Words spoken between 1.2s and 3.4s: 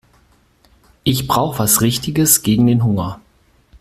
brauche was Richtiges gegen den Hunger.